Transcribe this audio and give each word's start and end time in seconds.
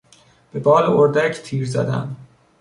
به 0.53 0.59
بال 0.59 0.83
اردک 0.83 1.33
تیر 1.41 1.65
زدن 1.67 2.15